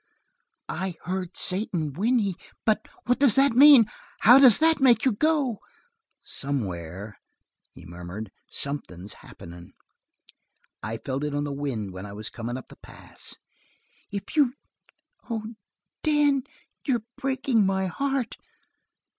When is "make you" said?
4.81-5.11